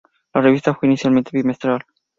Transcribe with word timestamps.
La 0.33 0.41
revista 0.41 0.73
fue 0.73 0.87
inicialmente 0.87 1.29
bimestral. 1.31 1.83